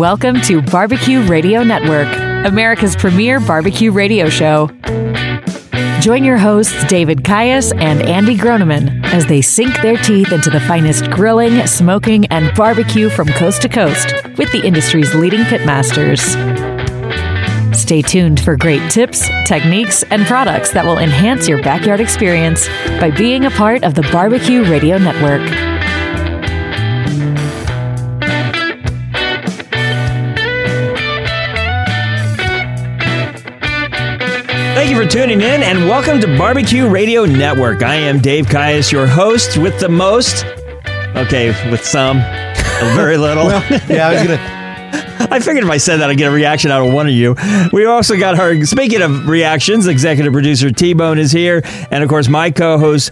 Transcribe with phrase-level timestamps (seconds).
[0.00, 2.08] Welcome to Barbecue Radio Network,
[2.46, 4.68] America's premier barbecue radio show.
[6.00, 10.60] Join your hosts, David Caius and Andy Groneman, as they sink their teeth into the
[10.60, 16.24] finest grilling, smoking, and barbecue from coast to coast with the industry's leading pitmasters.
[17.76, 23.10] Stay tuned for great tips, techniques, and products that will enhance your backyard experience by
[23.10, 25.69] being a part of the Barbecue Radio Network.
[34.80, 37.82] Thank you for tuning in and welcome to Barbecue Radio Network.
[37.82, 40.46] I am Dave Caius, your host with the most.
[41.14, 42.16] Okay, with some,
[42.96, 43.44] very little.
[43.44, 45.28] yeah, I was gonna.
[45.30, 47.36] I figured if I said that, I'd get a reaction out of one of you.
[47.74, 51.60] We also got our, speaking of reactions, executive producer T Bone is here.
[51.90, 53.10] And of course, my co host,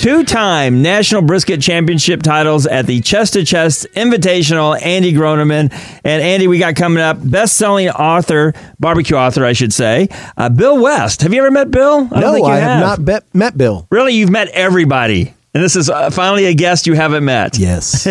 [0.00, 5.70] two time National Brisket Championship titles at the Chest to Chest Invitational, Andy Groneman.
[6.04, 10.48] And Andy, we got coming up best selling author, barbecue author, I should say, uh,
[10.48, 11.20] Bill West.
[11.20, 12.08] Have you ever met Bill?
[12.12, 13.86] I don't no, think you I have not bet, met Bill.
[13.90, 14.14] Really?
[14.14, 15.34] You've met everybody.
[15.52, 17.58] And this is uh, finally a guest you haven't met.
[17.58, 18.06] Yes.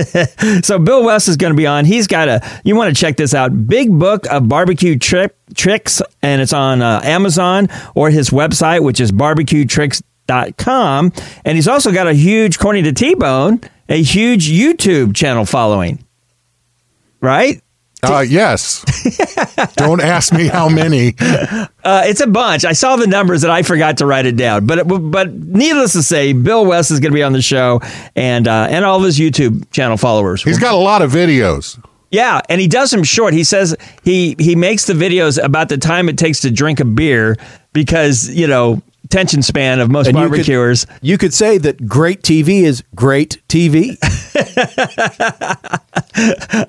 [0.66, 1.86] so Bill West is going to be on.
[1.86, 2.62] He's got a.
[2.66, 3.66] You want to check this out?
[3.66, 9.00] Big book of barbecue tri- tricks, and it's on uh, Amazon or his website, which
[9.00, 10.09] is barbecuetricks.com.
[10.30, 16.06] And he's also got a huge, according to T Bone, a huge YouTube channel following.
[17.22, 17.62] Right?
[18.02, 18.86] Uh, yes.
[19.76, 21.16] Don't ask me how many.
[21.20, 22.64] Uh, it's a bunch.
[22.64, 24.66] I saw the numbers and I forgot to write it down.
[24.66, 27.82] But but needless to say, Bill West is going to be on the show,
[28.16, 30.44] and uh, and all of his YouTube channel followers.
[30.44, 31.84] He's got a lot of videos.
[32.12, 33.34] Yeah, and he does them short.
[33.34, 36.86] He says he he makes the videos about the time it takes to drink a
[36.86, 37.38] beer
[37.74, 38.82] because you know
[39.12, 40.86] attention span of most And you could- barbecuers.
[41.02, 43.98] you could say that great TV is great TV.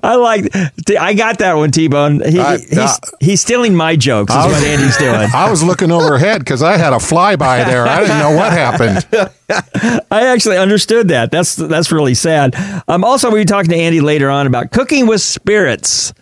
[0.03, 0.51] I like.
[0.99, 2.21] I got that one, T Bone.
[2.27, 4.33] He, I- he's uh, he's stealing my jokes.
[4.33, 5.29] Is I was- what Andy's doing.
[5.35, 7.87] I was looking overhead because I had a flyby there.
[7.87, 9.07] I didn't know what happened.
[10.11, 11.31] I actually understood that.
[11.31, 12.55] That's that's really sad.
[12.89, 16.13] Um, also, we'll be talking to Andy later on about cooking with spirits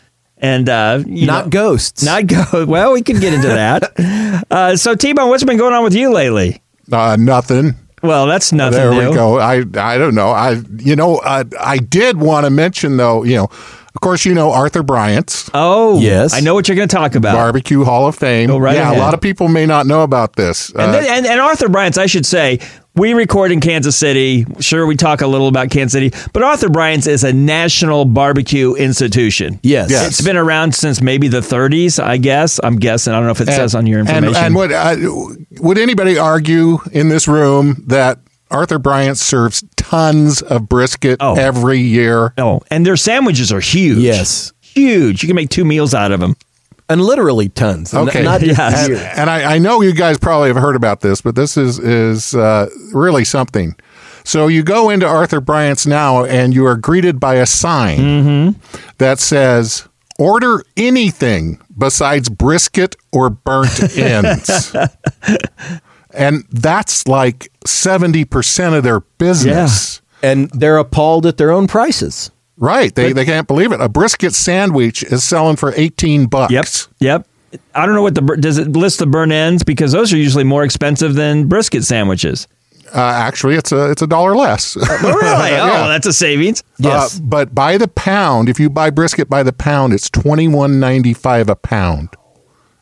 [0.41, 2.03] and uh, you Not know, ghosts.
[2.05, 2.65] Not go.
[2.67, 4.45] Well, we can get into that.
[4.51, 6.63] uh, so, T Bone, what's been going on with you lately?
[6.91, 7.75] Uh, nothing.
[8.03, 9.09] Well, that's nothing There new.
[9.11, 9.39] we go.
[9.39, 10.29] I I don't know.
[10.31, 13.25] I you know uh, I did want to mention though.
[13.25, 13.49] You know,
[13.99, 16.33] of course you know Arthur Bryant's Oh, Yes.
[16.33, 17.35] I know what you're going to talk about.
[17.35, 18.47] Barbecue Hall of Fame.
[18.47, 18.97] Go right yeah, ahead.
[18.97, 20.69] a lot of people may not know about this.
[20.71, 22.61] And, Uh, then, and, and Arthur Bryant's, I should say,
[22.95, 24.47] we record in Kansas City.
[24.61, 28.75] Sure, we talk a little about Kansas City, but Arthur Bryant's is a national barbecue
[28.75, 29.59] institution.
[29.65, 29.91] Yes.
[29.91, 30.07] Yes.
[30.07, 32.61] It's been around since maybe the 30s, I guess.
[32.63, 33.13] I'm guessing.
[33.15, 34.45] I don't know if it says on your and- information.
[34.45, 34.97] And, would uh,
[35.61, 38.21] would anybody argue in this room that
[38.51, 41.35] Arthur Bryant serves tons of brisket Oh.
[41.37, 42.33] every year?
[42.39, 43.99] oh, and their sandwiches are huge.
[43.99, 44.53] Yes.
[44.61, 45.23] Huge.
[45.23, 46.37] You can make two meals out of them.
[46.91, 47.93] and literally tons.
[47.93, 48.23] N- Okay.
[48.23, 48.89] Not just Yes.
[48.89, 51.79] And, and I, I know you guys probably have heard about this, but this is
[51.79, 53.75] is uh, really something.
[54.25, 58.79] So you go into Arthur Bryant's now, and you are greeted by a sign Mm-hmm.
[58.99, 59.87] that says,
[60.19, 64.75] "Order anything besides brisket or burnt ends."
[66.15, 70.01] and that's like seventy percent of their business.
[70.23, 72.31] And they're appalled at their own prices.
[72.57, 72.93] Right?
[72.93, 73.81] They they can't believe it.
[73.81, 76.53] A brisket sandwich is selling for eighteen bucks.
[76.53, 76.67] Yep.
[76.99, 77.61] Yep.
[77.75, 80.45] I don't know what the does it list the burn ends because those are usually
[80.45, 82.49] more expensive than brisket sandwiches.
[82.93, 84.77] Uh, actually, it's a it's a dollar less.
[85.03, 85.19] Really?
[85.49, 85.85] Yeah.
[85.85, 86.63] Oh, that's a savings.
[86.79, 87.17] Yes.
[87.19, 90.81] Uh, but by the pound, if you buy brisket by the pound, it's twenty one
[90.81, 92.09] ninety five a pound.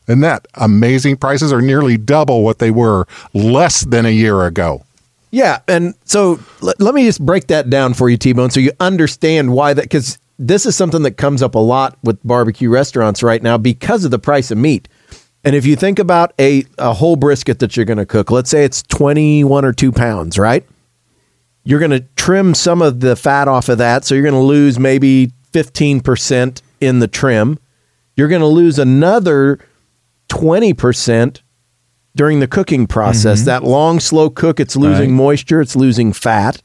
[0.07, 1.17] Isn't that amazing?
[1.17, 4.83] Prices are nearly double what they were less than a year ago.
[5.31, 8.61] Yeah, and so let, let me just break that down for you, T Bone, so
[8.61, 9.83] you understand why that.
[9.83, 14.05] Because this is something that comes up a lot with barbecue restaurants right now because
[14.05, 14.87] of the price of meat.
[15.43, 18.49] And if you think about a, a whole brisket that you're going to cook, let's
[18.49, 20.65] say it's 21 or 2 pounds, right?
[21.63, 24.05] You're going to trim some of the fat off of that.
[24.05, 27.59] So you're going to lose maybe 15% in the trim.
[28.15, 29.59] You're going to lose another
[30.29, 31.41] 20%
[32.15, 33.39] during the cooking process.
[33.39, 33.45] Mm-hmm.
[33.45, 35.17] That long, slow cook, it's losing Right.
[35.17, 36.61] moisture, it's losing fat.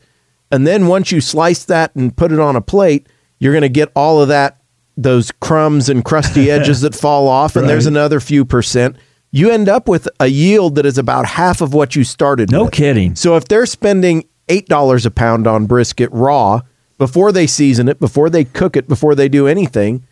[0.50, 3.06] And then once you slice that and put it on a plate,
[3.38, 4.59] you're going to get all of that,
[4.97, 8.97] those crumbs and crusty edges that fall off, and there's another few percent.
[9.31, 12.53] You end up with a yield that is about half of what you started with.
[12.53, 12.73] No with.
[12.75, 13.17] kidding.
[13.17, 16.61] So if they're spending $8 a pound on brisket raw
[16.99, 20.06] before they season it, before they cook it, before they do anything,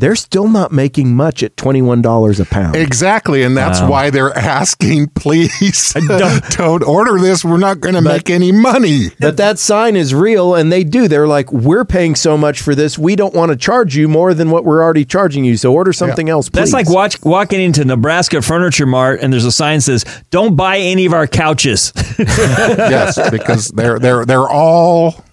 [0.00, 2.76] they're still not making much at $21 a pound.
[2.76, 3.90] Exactly, and that's Wow.
[3.90, 7.44] why they're asking, please don't- don't, order this.
[7.44, 9.08] We're not going to make any money.
[9.20, 11.06] But that sign is real, and they do.
[11.08, 14.34] They're like, we're paying so much for this, we don't want to charge you more
[14.34, 15.56] than what we're already charging you.
[15.56, 16.58] So order something else, please.
[16.60, 20.56] That's like watch, walking into Nebraska Furniture Mart and there's a sign that says, "Don't
[20.56, 25.24] buy any of our couches." yes, because they're they're they're all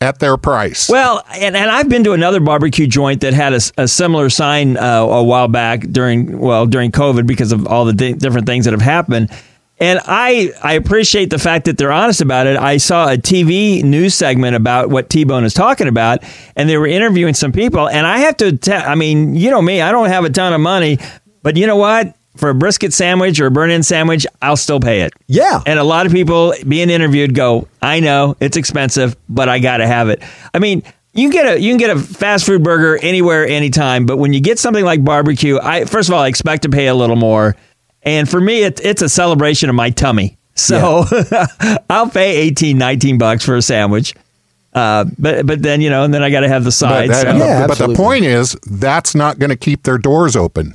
[0.00, 0.88] at their price.
[0.88, 4.76] well, and, and I've been to another barbecue joint that had a, a similar sign
[4.76, 8.64] uh, a while back during well during COVID because of all the di- different things
[8.64, 9.30] that have happened.
[9.80, 12.56] And I I appreciate the fact that they're honest about it.
[12.56, 16.22] I saw a TV news segment about what T Bone is talking about,
[16.56, 17.88] and they were interviewing some people.
[17.88, 20.52] And I have to tell, I mean, you know me, I don't have a ton
[20.52, 20.98] of money,
[21.42, 22.14] but you know what?
[22.38, 25.12] For a brisket sandwich or a burn in sandwich, I'll still pay it.
[25.26, 25.60] Yeah.
[25.66, 29.78] And a lot of people being interviewed go, I know it's expensive, but I got
[29.78, 30.22] to have it.
[30.54, 34.06] I mean, you can get a you can get a fast food burger anywhere, anytime.
[34.06, 36.86] But when you get something like barbecue, I first of all I expect to pay
[36.86, 37.56] a little more,
[38.02, 40.38] and for me, it, it's a celebration of my tummy.
[40.54, 41.04] So
[41.90, 44.14] I'll pay 18, 19 bucks for a sandwich.
[44.74, 47.10] Uh, but but then you know, and then I got to have the but, sides.
[47.10, 50.74] that- so- Yeah, but the point is, that's not going to keep their doors open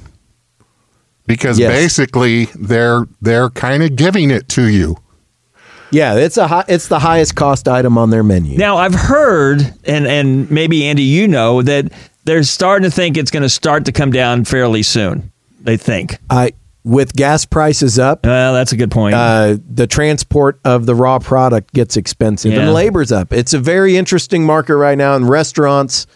[1.27, 1.71] because Yes.
[1.71, 4.97] basically they're they're kind of giving it to you.
[5.91, 8.57] yeah, it's a high, it's the highest cost item on their menu.
[8.57, 11.91] Now I've heard, and and maybe Andy, you know that
[12.25, 15.31] they're starting to think it's going to start to come down fairly soon.
[15.61, 16.17] They think.
[16.29, 16.53] I
[16.85, 19.15] with gas prices up, Well, that's a good point.
[19.15, 22.63] uh, the transport of the raw product gets expensive Yeah.
[22.63, 23.31] and labor's up.
[23.31, 26.07] It's a very interesting market right now, and restaurants,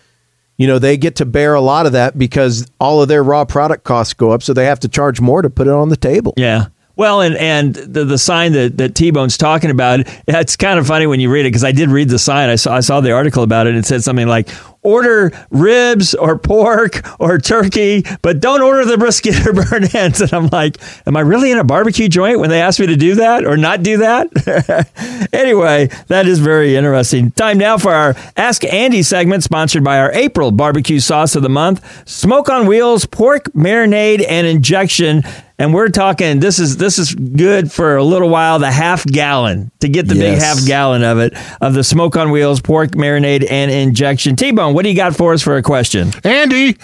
[0.58, 3.46] you know, they get to bear a lot of that because all of their raw
[3.46, 5.98] product costs go up, so they have to charge more to put it on the
[5.98, 6.34] table.
[6.38, 6.66] yeah.
[6.98, 10.88] Well, and and the the sign that that T Bone's talking about, it's kind of
[10.88, 12.50] funny when you read it because I did read the sign.
[12.50, 13.76] I saw I saw the article about it.
[13.76, 14.50] It said something like
[14.82, 20.22] order ribs or pork or turkey, but don't order the brisket or burn ends.
[20.22, 22.96] And I'm like, am I really in a barbecue joint when they asked me to
[22.96, 25.30] do that or not do that?
[25.34, 27.32] anyway, that is very interesting.
[27.32, 31.50] Time now for our Ask Andy segment, sponsored by our April barbecue sauce of the
[31.50, 35.22] month, Smoke on Wheels pork marinade and injection.
[35.60, 39.72] And we're talking this is this is good for a little while, the half gallon
[39.80, 43.50] to get the big half gallon of it of the Smoke on Wheels pork marinade
[43.50, 44.36] and injection.
[44.36, 46.12] T Bone, what do you got for us for a question?
[46.24, 46.78] Andy,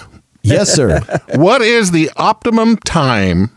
[0.43, 0.99] Yes, sir.
[1.35, 3.49] what is the optimum time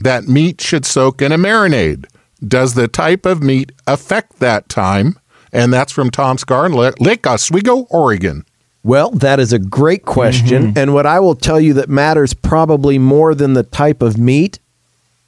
[0.00, 2.04] that meat should soak in a marinade?
[2.46, 5.18] Does the type of meat affect that time?
[5.52, 8.44] And that's from Tom Scar in Lake Oswego, Oregon.
[8.82, 10.62] Well, that is a great question.
[10.62, 10.78] Mm-hmm.
[10.78, 14.58] And what I will tell you that matters probably more than the type of meat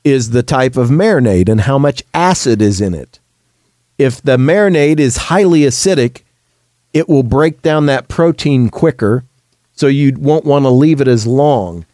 [0.06, 3.19] is the type of marinade and how much acid is in it.
[3.99, 6.23] If the marinade is highly acidic,
[6.94, 9.25] it will break down that protein quicker,
[9.73, 11.87] so you won't want to leave it as long.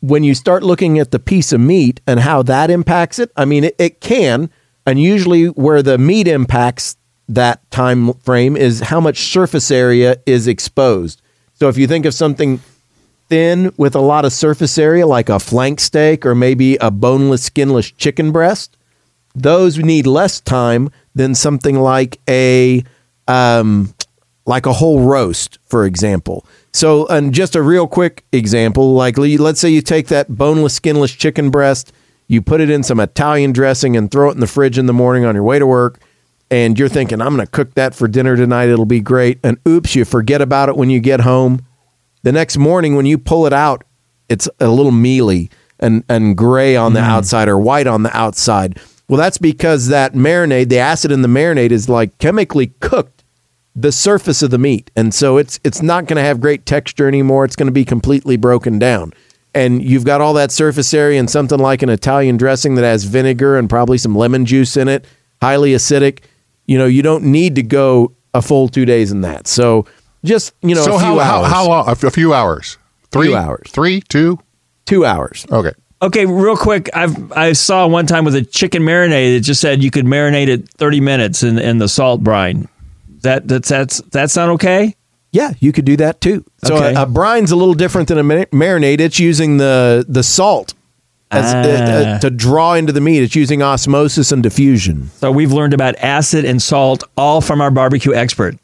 [0.00, 3.44] When you start looking at the piece of meat and how that impacts it, I
[3.44, 4.48] mean, it, it can,
[4.86, 6.96] and usually where the meat impacts
[7.28, 11.20] that time frame is how much surface area is exposed.
[11.52, 12.60] So if you think of something
[13.28, 17.44] thin with a lot of surface area, like a flank steak or maybe a boneless,
[17.44, 18.76] skinless chicken breast,
[19.34, 22.82] those need less time than something like a
[23.28, 23.94] um,
[24.46, 26.46] like a whole roast, for example.
[26.72, 31.12] So, and just a real quick example, like let's say you take that boneless, skinless
[31.12, 31.92] chicken breast,
[32.28, 34.92] you put it in some Italian dressing and throw it in the fridge in the
[34.92, 36.00] morning on your way to work,
[36.50, 38.68] and you're thinking, I'm going to cook that for dinner tonight.
[38.68, 39.40] It'll be great.
[39.42, 41.64] And oops, you forget about it when you get home.
[42.26, 43.84] The next morning, when you pull it out,
[44.28, 47.04] it's a little mealy and, and gray on the mm.
[47.04, 48.80] outside or white on the outside.
[49.08, 53.22] Well, that's because that marinade, the acid in the marinade is like chemically cooked
[53.76, 54.90] the surface of the meat.
[54.96, 57.44] And so it's it's not going to have great texture anymore.
[57.44, 59.12] It's going to be completely broken down.
[59.54, 63.04] And you've got all that surface area and something like an Italian dressing that has
[63.04, 65.06] vinegar and probably some lemon juice in it,
[65.40, 66.24] highly acidic.
[66.64, 69.46] You know, you don't need to go a full two days in that.
[69.46, 69.86] So
[70.26, 71.52] just, you know, so a few how, how hours.
[71.52, 71.88] how long?
[71.88, 72.78] A few hours.
[73.10, 73.70] Three hours.
[73.70, 74.38] Three, two.
[74.84, 75.46] two hours.
[75.50, 75.72] Okay.
[76.02, 79.34] Okay, real quick, I've I saw one time with a chicken marinade.
[79.36, 82.68] It just said you could marinate it thirty minutes in in the salt brine.
[83.22, 84.94] That that's that's that sound okay?
[85.32, 86.44] Yeah, you could do that too.
[86.64, 86.94] So Okay.
[86.94, 89.00] a, a brine's a little different than a marinade.
[89.00, 90.74] It's using the the salt
[91.30, 92.18] as, uh, uh, Ah.
[92.18, 93.22] to draw into the meat.
[93.22, 95.10] It's using osmosis and diffusion.
[95.16, 98.58] So we've learned about acid and salt all from our barbecue expert.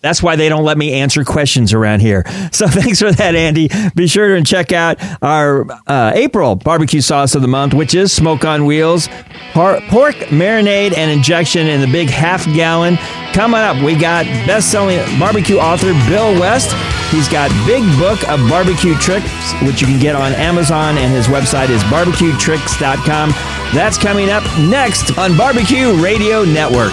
[0.00, 2.24] That's why they don't let me answer questions around here.
[2.52, 3.68] So thanks for that, Andy.
[3.94, 8.12] Be sure to check out our uh, April barbecue sauce of the month, which is
[8.12, 9.08] Smoke on Wheels,
[9.52, 12.96] por- pork marinade and injection in the big half gallon.
[13.32, 16.72] Coming up, we got best-selling barbecue author Bill West.
[17.10, 21.26] He's got Big Book of Barbecue Tricks, which you can get on Amazon, and his
[21.26, 23.30] website is barbecuetricks.com.
[23.74, 26.92] That's coming up next on Barbecue Radio Network.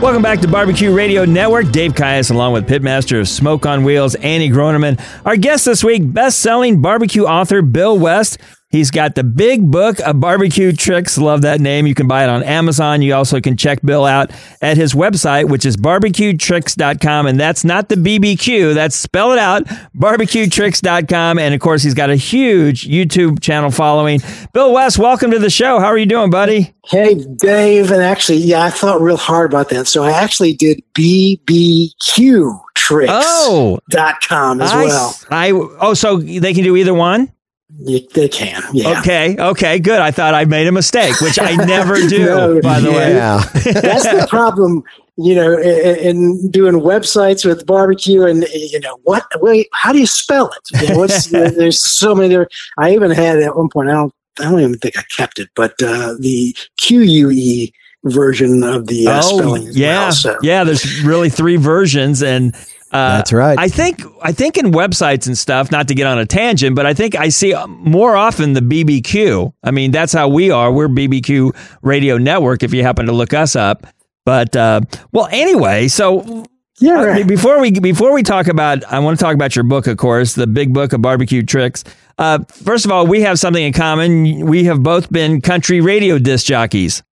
[0.00, 1.72] Welcome back to Barbecue Radio Network.
[1.72, 5.04] Dave Caius, along with Pitmaster of Smoke on Wheels, Andy Groneman.
[5.26, 8.38] Our guest this week, best-selling barbecue author Bill West.
[8.70, 11.16] He's got the big book of barbecue tricks.
[11.16, 11.86] Love that name.
[11.86, 13.00] You can buy it on Amazon.
[13.00, 17.26] You also can check Bill out at his website, which is barbecuetricks.com.
[17.26, 18.74] And that's not the BBQ.
[18.74, 19.64] That's spell it out,
[19.96, 21.38] barbecuetricks.com.
[21.38, 24.20] And of course, he's got a huge YouTube channel following.
[24.52, 25.80] Bill West, welcome to the show.
[25.80, 26.74] How are you doing, buddy?
[26.84, 27.90] Hey, Dave.
[27.90, 29.86] And actually, yeah, I thought real hard about that.
[29.86, 33.12] So I actually did BBQ tricks.
[33.14, 35.16] Oh, dot com as I, well.
[35.30, 37.32] I, oh, so they can do either one?
[37.76, 38.62] Yeah, they can.
[38.72, 39.00] Yeah.
[39.00, 39.36] Okay.
[39.38, 39.78] Okay.
[39.78, 40.00] Good.
[40.00, 43.12] I thought I made a mistake, which I never do, No, by the way.
[43.12, 44.82] That's the problem,
[45.16, 49.98] you know, in, in doing websites with barbecue and, you know, what, wait, how do
[49.98, 50.82] you spell it?
[50.82, 52.48] You know, what's, there's so many there.
[52.78, 55.50] I even had at one point, I don't, I don't even think I kept it,
[55.54, 57.70] but uh, the QUE
[58.04, 59.68] version of the uh, spelling.
[59.68, 60.38] Oh, yeah, well, so.
[60.42, 60.64] yeah.
[60.64, 62.54] There's really three versions, and
[62.92, 63.58] uh, That's right.
[63.58, 65.70] I think I think in websites and stuff.
[65.70, 69.52] Not to get on a tangent, but I think I see more often the BBQ.
[69.62, 70.72] I mean, that's how we are.
[70.72, 72.62] We're BBQ Radio Network.
[72.62, 73.86] If you happen to look us up,
[74.24, 74.80] but uh,
[75.12, 76.44] well, anyway, so.
[76.80, 77.24] Yeah, uh.
[77.24, 80.34] Before we before we talk about, I want to talk about your book, of course,
[80.34, 81.82] the Big Book of Barbecue Tricks.
[82.18, 84.46] Uh, first of all, we have something in common.
[84.46, 87.02] We have both been country radio disc jockeys.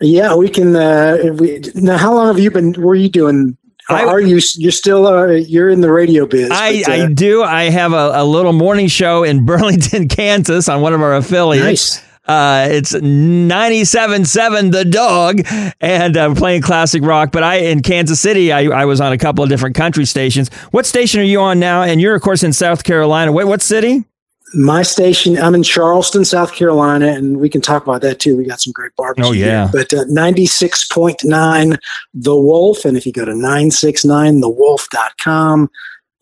[0.00, 0.76] Yeah, we can.
[0.76, 2.72] Uh, we, now, how long have you been?
[2.80, 3.56] Were you doing?
[3.94, 4.40] I- are you?
[4.56, 5.06] You're still.
[5.06, 6.50] Uh, you're in the radio biz.
[6.50, 7.42] I, but, uh, I do.
[7.42, 11.96] I have a, a little morning show in Burlington, Kansas on one of our affiliates.
[11.96, 12.04] Nice.
[12.26, 15.40] Uh, it's 97.7 The Dog
[15.80, 17.32] and uh, playing classic rock.
[17.32, 20.48] But I, in Kansas City, I, I was on a couple of different country stations.
[20.70, 21.82] What station are you on now?
[21.82, 23.32] And you're, of course, in South Carolina.
[23.32, 24.04] What, what city?
[24.54, 25.36] My station.
[25.38, 28.36] I'm in Charleston, South Carolina, and we can talk about that too.
[28.36, 29.28] We got some great barbecue.
[29.28, 29.68] Oh, yeah.
[29.68, 29.70] here.
[29.72, 31.78] but uh, 96.9
[32.14, 35.70] The Wolf, and if you go to 969thewolf.com,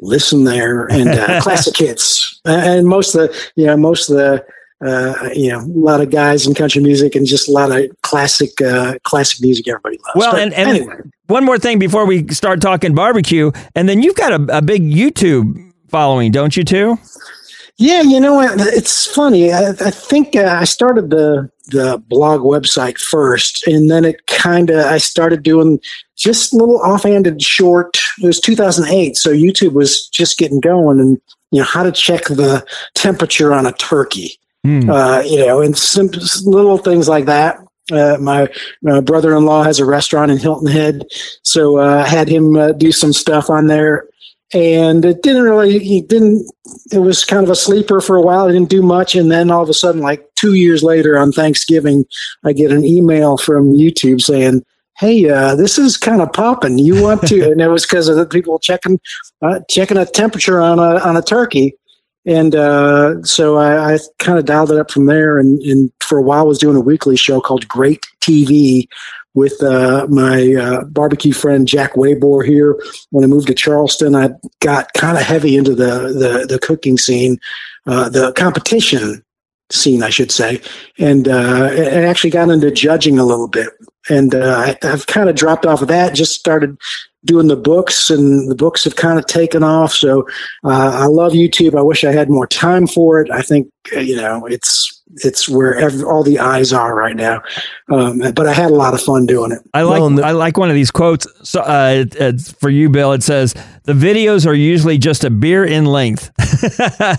[0.00, 4.16] listen there and uh, classic hits, Uh, and most of the you know most of
[4.16, 4.44] the.
[4.80, 7.84] Uh, you know, a lot of guys in country music and just a lot of
[8.04, 10.14] classic, uh, classic music everybody loves.
[10.14, 10.94] Well, But and, and anyway,
[11.26, 13.50] one more thing before we start talking barbecue.
[13.74, 16.96] And then you've got a, a big YouTube following, don't you, too?
[17.78, 18.40] Yeah, you know?
[18.40, 19.52] It's funny.
[19.52, 24.70] I, I think uh, I started the the blog website first, and then it kind
[24.70, 25.78] of I started doing
[26.16, 27.98] just little offhanded short.
[28.20, 31.20] It was 2008, so YouTube was just getting going, and
[31.52, 34.38] you know how to check the temperature on a turkey.
[34.64, 34.90] Hmm.
[34.90, 36.08] Uh, you know, and some
[36.44, 37.60] little things like that.
[37.90, 38.46] Uh, my,
[38.82, 41.06] my brother-in-law has a restaurant in Hilton Head,
[41.42, 44.06] so uh, I had him uh, do some stuff on there,
[44.52, 45.78] and it didn't really.
[45.78, 46.50] He didn't.
[46.92, 48.46] It was kind of a sleeper for a while.
[48.46, 51.32] It didn't do much, and then all of a sudden, like two years later, on
[51.32, 52.04] Thanksgiving,
[52.44, 54.64] I get an email from YouTube saying.
[54.96, 56.80] Hey, uh, this is kind of popping.
[56.80, 57.40] You want to?
[57.52, 58.98] and it was because of the people checking,
[59.42, 61.76] uh, checking a temperature on a on a turkey,
[62.26, 65.38] and uh, so I, I kind of dialed it up from there.
[65.38, 68.88] And, and for a while, was doing a weekly show called Great TV
[69.34, 72.80] with uh, my uh, barbecue friend Jack Waybor here.
[73.10, 74.30] When I moved to Charleston, I
[74.60, 77.38] got kind of heavy into the the, the cooking scene,
[77.86, 79.22] uh, the competition
[79.70, 80.60] scene, I should say,
[80.98, 83.68] and uh, I actually got into judging a little bit.
[84.10, 86.14] And uh, I've kind of dropped off of that.
[86.14, 86.78] Just started
[87.24, 89.92] doing the books, and the books have kind of taken off.
[89.92, 90.22] So
[90.64, 91.78] uh, I love YouTube.
[91.78, 93.30] I wish I had more time for it.
[93.30, 97.42] I think uh, you know it's it's where every, all the eyes are right now.
[97.88, 99.58] Um, but I had a lot of fun doing it.
[99.74, 102.04] I like well, the- I like one of these quotes so, uh,
[102.58, 103.12] for you, Bill.
[103.12, 103.54] It says
[103.88, 106.30] the videos are usually just a beer in length.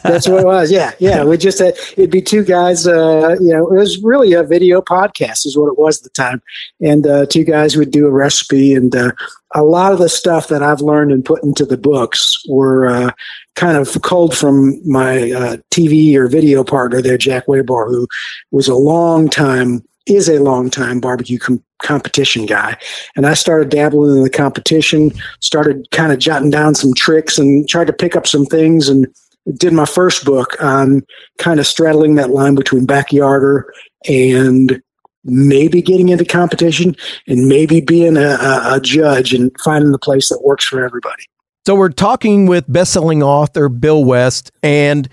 [0.03, 0.71] That's what it was.
[0.71, 1.23] Yeah, yeah.
[1.23, 2.85] We just had, it'd be two guys.
[2.85, 6.11] Uh, you know, it was really a video podcast, is what it was at the
[6.11, 6.43] time,
[6.79, 9.13] and uh, two guys would do a recipe, and uh,
[9.55, 13.11] a lot of the stuff that I've learned and put into the books were uh,
[13.55, 18.07] kind of culled from my uh, TV or video partner there, Jack Waybar, who
[18.51, 22.77] was a long time is a long time barbecue com- competition guy.
[23.15, 27.67] And I started dabbling in the competition, started kind of jotting down some tricks and
[27.67, 29.07] tried to pick up some things and
[29.57, 31.01] did my first book on
[31.37, 33.63] kind of straddling that line between backyarder
[34.07, 34.81] and
[35.23, 36.95] maybe getting into competition
[37.27, 41.23] and maybe being a, a, a judge and finding the place that works for everybody.
[41.65, 45.07] So we're talking with best-selling author Bill West and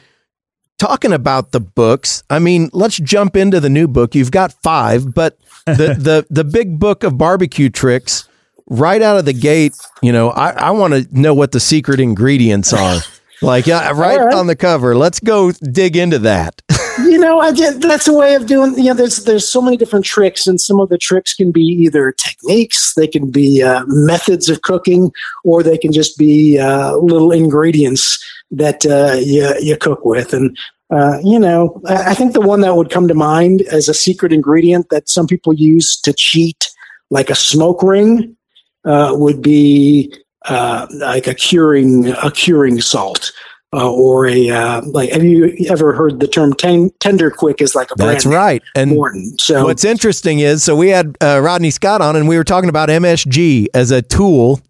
[0.78, 4.14] talking about the books, I mean, let's jump into the new book.
[4.14, 8.28] You've got five, but the the the big book of barbecue tricks
[8.68, 9.74] right out of the gate.
[10.02, 13.00] You know, I, I want to know what the secret ingredients are.
[13.42, 14.96] Like, yeah, right, right, on the cover.
[14.96, 16.62] Let's go dig into that.
[17.00, 18.74] you know, I just, that's a way of doing.
[18.78, 21.60] You know, there's there's so many different tricks, and some of the tricks can be
[21.60, 25.12] either techniques, they can be uh, methods of cooking,
[25.44, 30.32] or they can just be uh, little ingredients that uh, you you cook with.
[30.32, 30.56] And
[30.90, 34.32] uh, you know, I think the one that would come to mind as a secret
[34.32, 36.70] ingredient that some people use to cheat,
[37.10, 38.36] like a smoke ring,
[38.84, 40.14] uh, would be
[40.46, 43.32] uh, like a curing a curing salt.
[43.72, 47.74] Uh, or a uh, like have you ever heard the term ten, tender quick is
[47.74, 49.36] like a that's right and Morton.
[49.38, 52.70] so what's interesting is so we had uh, rodney scott on and we were talking
[52.70, 54.60] about msg as a tool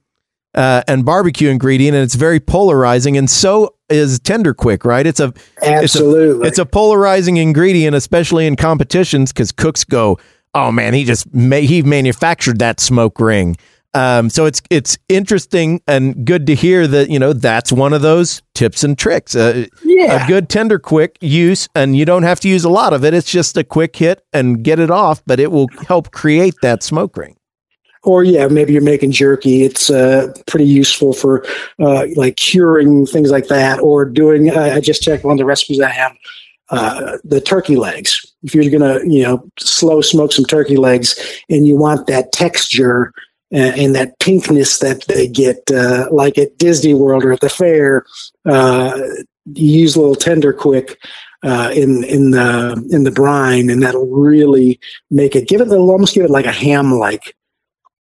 [0.57, 3.17] uh, and barbecue ingredient, and it's very polarizing.
[3.17, 5.07] And so is Tender Quick, right?
[5.07, 5.33] It's a
[5.63, 10.19] absolutely it's a, it's a polarizing ingredient, especially in competitions, because cooks go,
[10.55, 13.57] "Oh man, he just ma- he manufactured that smoke ring."
[13.95, 18.03] Um, so it's it's interesting and good to hear that you know that's one of
[18.03, 19.35] those tips and tricks.
[19.35, 20.25] Uh, yeah.
[20.25, 23.15] A good tender quick use, and you don't have to use a lot of it.
[23.15, 26.83] It's just a quick hit and get it off, but it will help create that
[26.83, 27.37] smoke ring
[28.07, 29.65] or yeah, maybe you're making jerky.
[29.65, 31.45] It's uh, pretty useful for
[31.81, 34.49] uh, like curing things like that, or doing.
[34.51, 36.17] Uh, I just checked one of the recipes I have.
[36.71, 38.25] Uh, the turkey legs.
[38.43, 41.19] If you're gonna, you know, slow smoke some turkey legs,
[41.51, 43.13] and you want that texture
[43.51, 47.49] and, and that pinkness that they get, uh, like at Disney World or at the
[47.49, 48.05] fair,
[48.45, 48.97] uh,
[49.53, 50.99] you use a little tender quick.
[51.43, 55.69] Uh, in in the in the brine, and that'll really make it give it.
[55.69, 57.36] It'll almost give it like a ham like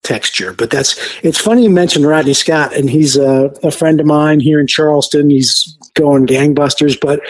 [0.06, 0.52] texture.
[0.52, 4.40] But that's it's funny you mentioned Rodney Scott, and he's a, a friend of mine
[4.40, 5.30] here in Charleston.
[5.30, 6.98] He's going gangbusters.
[7.00, 7.20] But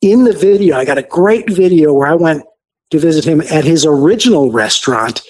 [0.00, 2.44] in the video, I got a great video where I went
[2.90, 5.22] to visit him at his original restaurant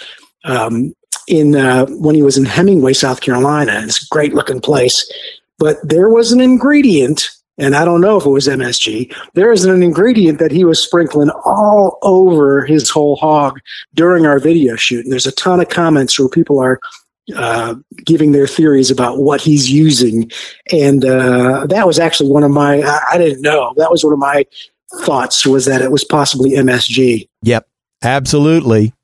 [0.45, 0.95] um,
[1.27, 3.81] in uh, when he was in Hemingway, South Carolina.
[3.85, 5.11] It's a great looking place.
[5.59, 9.15] But there was an ingredient and I don't know if it was MSG.
[9.35, 13.61] There is an ingredient that he was sprinkling all over his whole hog
[13.95, 15.05] during our video shoot.
[15.05, 16.81] And there's a ton of comments where people are
[17.37, 20.31] uh, giving their theories about what he's using.
[20.73, 23.75] And uh, that was actually one of my, I, I didn't know.
[23.77, 24.47] That was one of my
[25.01, 27.29] thoughts was that it was possibly MSG.
[27.43, 27.69] Yep,
[28.03, 28.95] absolutely.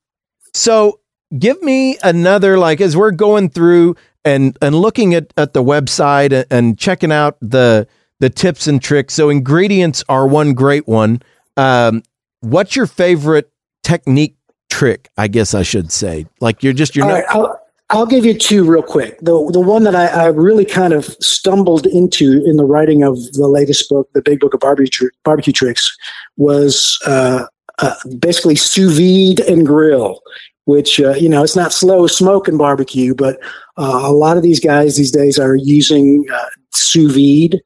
[0.55, 1.01] So
[1.39, 6.47] give me another, like, as we're going through and, and looking at, at the website
[6.51, 7.87] and checking out the,
[8.21, 9.15] the tips and tricks.
[9.15, 11.23] So ingredients are one great one.
[11.57, 12.03] Um,
[12.41, 13.51] what's your favorite
[13.83, 14.37] technique
[14.71, 15.09] trick?
[15.17, 16.27] I guess I should say.
[16.41, 17.17] Like you're just you're All not.
[17.17, 19.19] Right, I'll, I'll, give you two real quick.
[19.21, 23.17] The the one that I, I, really kind of stumbled into in the writing of
[23.33, 25.97] the latest book, the Big Book of Barbecue Barbecue Tricks,
[26.37, 27.47] was uh,
[27.79, 30.21] uh, basically sous vide and grill.
[30.67, 33.39] Which uh, you know, it's not slow smoke and barbecue, but
[33.79, 37.63] uh, a lot of these guys these days are using uh, sous vide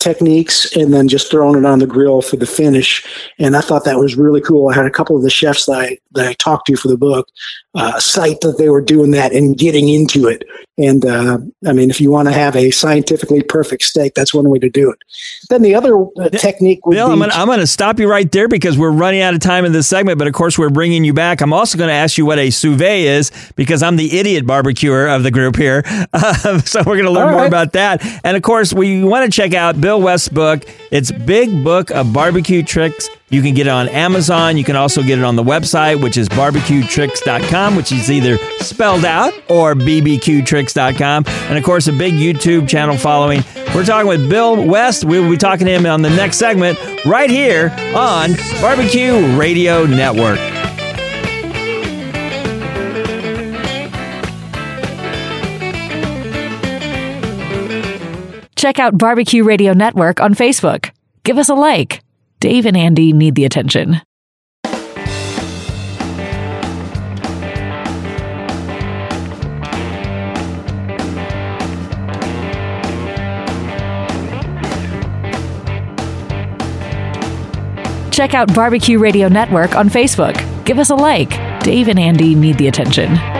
[0.00, 3.06] techniques and then just throwing it on the grill for the finish.
[3.38, 4.68] And I thought that was really cool.
[4.68, 6.96] I had a couple of the chefs that I, that I talked to for the
[6.96, 7.28] book
[7.74, 10.42] uh, cite that they were doing that and getting into it.
[10.76, 14.48] And uh, I mean, if you want to have a scientifically perfect steak, that's one
[14.48, 14.98] way to do it.
[15.50, 17.12] Then the other uh, technique would Bill, be.
[17.12, 19.86] I'm I'm gonna stop you right there because we're running out of time in this
[19.86, 20.18] segment.
[20.18, 21.42] But of course, we're bringing you back.
[21.42, 24.46] I'm also going to ask you what a sous vide is because I'm the idiot
[24.46, 25.82] barbecuer of the group here.
[26.12, 28.02] Uh, so we're going to learn All more about that.
[28.24, 30.64] And of course, we want to check out Bill West's book.
[30.90, 34.56] It's Big Book of Barbecue Tricks you can get it on Amazon.
[34.56, 39.04] You can also get it on the website, which is barbecuetricks.com, which is either spelled
[39.04, 41.24] out or bbqtricks.com.
[41.26, 43.42] And of course, a big YouTube channel following.
[43.74, 45.04] We're talking with Bill West.
[45.04, 49.86] We will be talking to him on the next segment right here on Barbecue Radio
[49.86, 50.38] Network.
[58.56, 60.90] Check out Barbecue Radio Network on Facebook.
[61.24, 62.02] Give us a like.
[62.40, 64.00] Dave and Andy need the attention.
[78.10, 80.34] Check out Barbecue Radio Network on Facebook.
[80.64, 81.30] Give us a like.
[81.62, 83.39] Dave and Andy need the attention.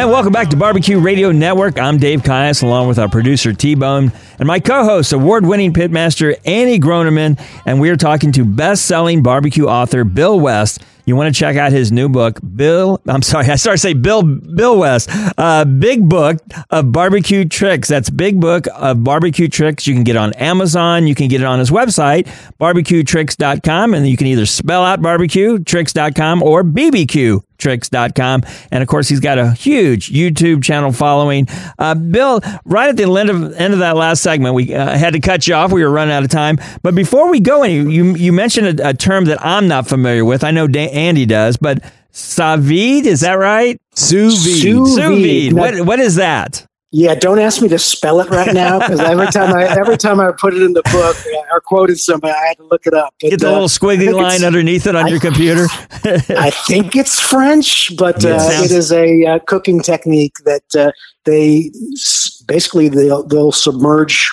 [0.00, 1.78] And welcome back to Barbecue Radio Network.
[1.78, 5.74] I'm Dave Caius, along with our producer T Bone and my co host, award winning
[5.74, 7.38] pitmaster Andy Groneman.
[7.66, 10.82] And we are talking to best selling barbecue author Bill West.
[11.04, 12.98] You want to check out his new book, Bill.
[13.06, 15.10] I'm sorry, I started to say Bill Bill West.
[15.36, 16.38] Uh, big book
[16.70, 17.86] of barbecue tricks.
[17.86, 19.86] That's big book of barbecue tricks.
[19.86, 21.08] You can get it on Amazon.
[21.08, 22.26] You can get it on his website,
[22.58, 28.42] barbecuetricks.com, and you can either spell out barbecue tricks.com or BBQ tricks.com.
[28.70, 31.46] And of course, he's got a huge YouTube channel following.
[31.78, 35.12] Uh, Bill, right at the end of, end of that last segment, we uh, had
[35.12, 35.72] to cut you off.
[35.72, 36.58] We were running out of time.
[36.82, 40.24] But before we go any, you, you mentioned a, a term that I'm not familiar
[40.24, 40.42] with.
[40.42, 43.80] I know Dan, Andy does, but sous vide, is that right?
[43.94, 44.62] Sous vide.
[44.62, 45.52] Sous vide.
[45.52, 46.66] What, what is that?
[46.92, 50.18] Yeah, don't ask me to spell it right now because every time I every time
[50.18, 51.16] I put it in the book
[51.52, 53.14] or quoted somebody, I had to look it up.
[53.20, 55.66] But, Get the uh, little squiggly line underneath it on I- your computer.
[56.04, 60.90] I think it's French, but uh, it is a uh, cooking technique that uh,
[61.26, 64.32] they s- basically they'll, they'll submerge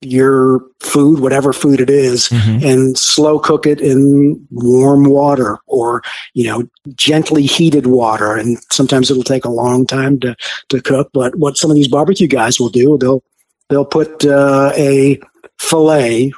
[0.00, 2.64] your food, whatever food it is, Mhm.
[2.64, 6.02] and slow cook it in warm water or
[6.34, 6.62] you know
[6.94, 8.34] gently heated water.
[8.34, 10.34] And sometimes it'll take a long time to
[10.70, 11.10] to cook.
[11.12, 13.22] But what some of these barbecue guys will do, they'll
[13.68, 15.20] they'll put uh, a
[15.58, 16.32] fillet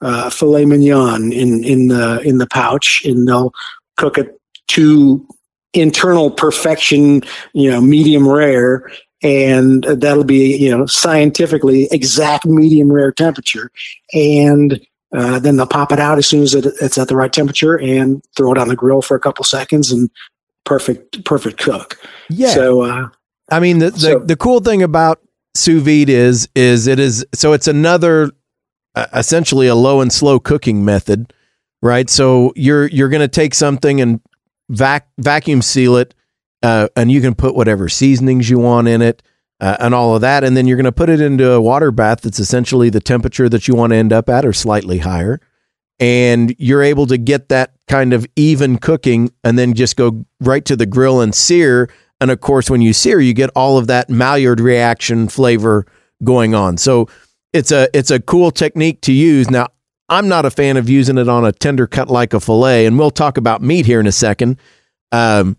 [0.00, 3.52] uh, filet mignon in in the in the pouch, and they'll
[3.96, 4.38] cook it
[4.68, 5.26] to
[5.74, 7.22] internal perfection,
[7.54, 8.90] you know, medium rare,
[9.22, 13.70] and that'll be you know scientifically exact medium rare temperature,
[14.12, 14.80] and
[15.14, 17.78] uh, then they'll pop it out as soon as it, it's at the right temperature
[17.78, 20.10] and throw it on the grill for a couple seconds and
[20.64, 21.98] perfect perfect cook.
[22.30, 22.50] Yeah.
[22.50, 23.08] So uh,
[23.50, 25.20] I mean, the, the, So- the cool thing about
[25.54, 28.30] sous vide is is it is so it's another
[28.94, 31.32] uh, essentially a low and slow cooking method,
[31.82, 32.08] right?
[32.08, 34.20] So you're you're going to take something and
[34.70, 36.14] vac vacuum seal it,
[36.62, 39.22] uh, and you can put whatever seasonings you want in it.
[39.60, 41.92] Uh, and all of that, and then you're going to put it into a water
[41.92, 45.40] bath that's essentially the temperature that you want to end up at, or slightly higher,
[46.00, 50.64] and you're able to get that kind of even cooking, and then just go right
[50.64, 51.88] to the grill and sear,
[52.20, 55.86] and of course, when you sear, you get all of that Maillard reaction flavor
[56.24, 56.76] going on.
[56.76, 57.08] So
[57.52, 59.48] it's a it's a cool technique to use.
[59.48, 59.68] Now,
[60.08, 62.98] I'm not a fan of using it on a tender cut like a fillet, and
[62.98, 64.58] we'll talk about meat here in a second,
[65.12, 65.56] um,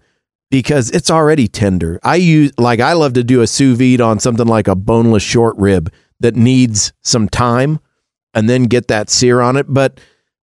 [0.54, 2.00] because it's already tender.
[2.04, 5.24] I use like I love to do a sous vide on something like a boneless
[5.24, 7.80] short rib that needs some time,
[8.36, 9.66] and then get that sear on it.
[9.68, 10.00] But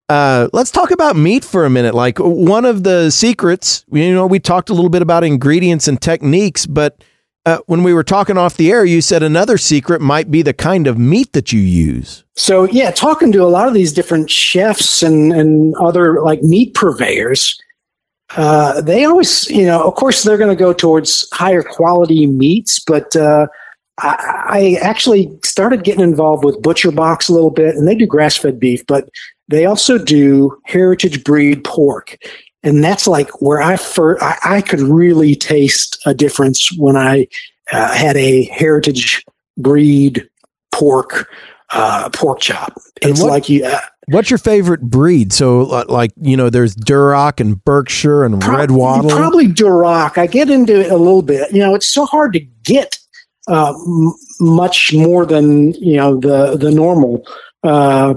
[0.08, 1.94] uh, let's talk about meat for a minute.
[1.94, 6.02] Like one of the secrets, you know, we talked a little bit about ingredients and
[6.02, 7.04] techniques, but
[7.46, 10.52] uh, when we were talking off the air, you said another secret might be the
[10.52, 12.24] kind of meat that you use.
[12.34, 16.74] So yeah, talking to a lot of these different chefs and and other like meat
[16.74, 17.60] purveyors,
[18.36, 22.78] uh, they always, you know, of course, they're going to go towards higher quality meats,
[22.78, 23.46] but uh,
[23.98, 28.06] I, I actually started getting involved with Butcher Box a little bit, and they do
[28.06, 29.08] grass fed beef, but
[29.48, 32.16] they also do heritage breed pork.
[32.62, 37.26] And that's like where I first, I, I could really taste a difference when I
[37.72, 39.24] uh, had a heritage
[39.56, 40.28] breed
[40.72, 41.28] pork
[41.72, 42.72] uh, pork chop.
[43.02, 45.32] It's what- like you, uh, What's your favorite breed?
[45.32, 49.08] So, uh, like, you know, there's Duroc and Berkshire and Pro- Red Wattle.
[49.08, 50.18] Probably Duroc.
[50.18, 51.52] I get into it a little bit.
[51.52, 52.98] You know, it's so hard to get
[53.46, 57.24] uh, m- much more than you know the the normal
[57.62, 58.14] uh,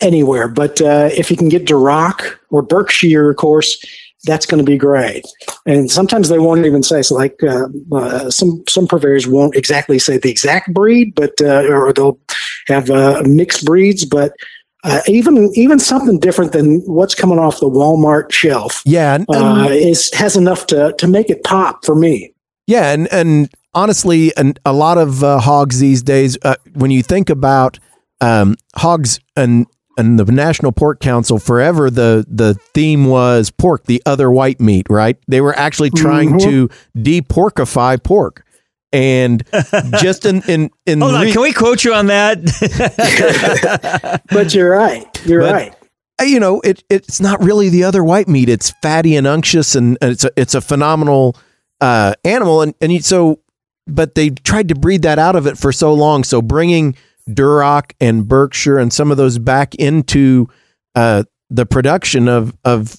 [0.00, 0.48] anywhere.
[0.48, 3.76] But uh, if you can get Duroc or Berkshire, of course,
[4.24, 5.26] that's going to be great.
[5.66, 7.16] And sometimes they won't even say so.
[7.16, 11.92] Like uh, uh, some some purveyors won't exactly say the exact breed, but uh, or
[11.92, 12.18] they'll
[12.68, 14.32] have uh, mixed breeds, but.
[14.84, 19.60] Uh, even even something different than what's coming off the Walmart shelf yeah, and, and-
[19.60, 22.34] uh, is has enough to to make it pop for me.
[22.66, 27.04] Yeah, and and honestly, and a lot of uh, hogs these days, uh, when you
[27.04, 27.78] think about
[28.20, 34.02] um, hogs and and the National Pork Council, forever the the theme was pork, the
[34.04, 35.16] other white meat, right?
[35.28, 36.42] They were actually trying Mhm.
[36.42, 38.44] to deporkify pork,
[38.92, 39.42] and
[40.00, 42.38] just in in in Hold on, can we quote you on that?
[44.30, 45.26] But you're right.
[45.26, 45.74] You're But- right.
[46.20, 48.48] uh, you know, it it's not really the other white meat.
[48.48, 51.36] It's fatty and unctuous, and, and it's a it's a phenomenal
[51.80, 52.62] uh, animal.
[52.62, 53.40] And and so,
[53.86, 56.24] but they tried to breed that out of it for so long.
[56.24, 56.96] So bringing
[57.28, 60.48] Duroc and Berkshire and some of those back into
[60.94, 62.96] uh, the production of of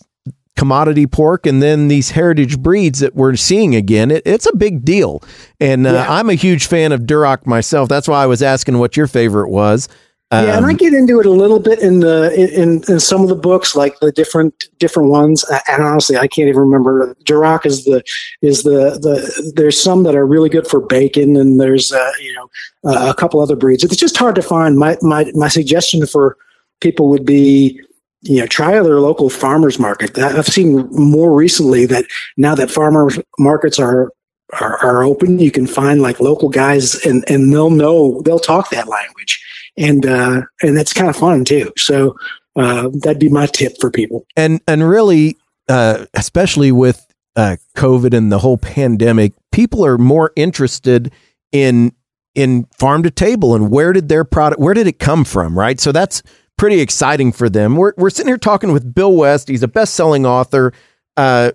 [0.56, 4.86] commodity pork and then these heritage breeds that we're seeing again it, it's a big
[4.86, 5.22] deal
[5.60, 6.06] and uh, Yeah.
[6.14, 9.50] i'm a huge fan of duroc myself that's why i was asking what your favorite
[9.50, 9.90] was
[10.32, 13.22] yeah, and I Um, get into it a little bit in the in, in some
[13.22, 15.46] of the books, like the different different ones.
[15.68, 17.14] And honestly, I can't even remember.
[17.26, 18.02] Duroc is the
[18.42, 19.54] is the the.
[19.56, 22.50] There's some that are really good for bacon, and there's uh, you know
[22.92, 23.84] uh, a couple other breeds.
[23.84, 24.76] It's just hard to find.
[24.76, 26.36] My my my suggestion for
[26.82, 27.80] people would be.
[28.24, 30.18] You know, try their local farmers market.
[30.18, 32.06] I've seen more recently that
[32.38, 34.12] now that farmers markets are
[34.60, 38.70] are, are open, you can find like local guys, and and they'll know they'll talk
[38.70, 39.44] that language
[39.78, 41.72] and uh, and that's kind of fun too.
[41.78, 42.16] So
[42.56, 44.26] uh, that'd be my tip for people.
[44.36, 45.38] and and really
[45.70, 47.06] uh, especially with
[47.36, 51.12] uh, covid and the whole pandemic people are more interested
[51.52, 51.92] in
[52.36, 55.80] in farm to table and where did their product where did it come from right
[55.80, 56.22] so that's
[56.58, 60.26] pretty exciting for them we're, we're sitting here talking with bill west he's a best-selling
[60.26, 60.72] author
[61.18, 61.52] uh,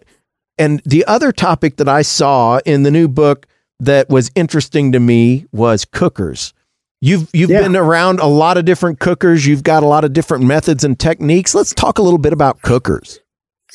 [0.58, 3.46] and the other topic that i saw in the new book
[3.80, 6.52] that was interesting to me was cookers
[7.00, 7.62] You've you've Yeah.
[7.62, 9.46] been around a lot of different cookers.
[9.46, 11.54] You've got a lot of different methods and techniques.
[11.54, 13.20] Let's talk a little bit about cookers.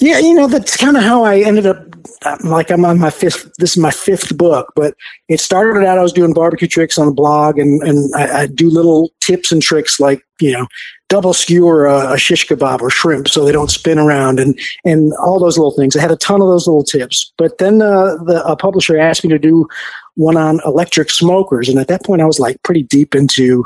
[0.02, 1.78] Yeah, you know that's kind of how I ended up.
[2.44, 3.50] Like I'm on my fifth.
[3.60, 4.96] This is my fifth book, but
[5.30, 5.98] it started out.
[5.98, 9.54] I was doing barbecue tricks on the blog, and and I, I do little tips
[9.54, 10.68] and tricks like you know
[11.13, 15.13] double skewer a, a shish kebab or shrimp so they don't spin around, and and
[15.23, 15.95] all those little things.
[15.95, 19.23] I had a ton of those little tips, but then uh, the a publisher asked
[19.23, 19.67] me to do
[20.15, 23.63] one on electric smokers, and at that point I was like pretty deep into.